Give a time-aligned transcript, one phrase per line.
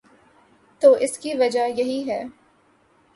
[0.81, 2.23] تو اس کی وجہ یہی ہے۔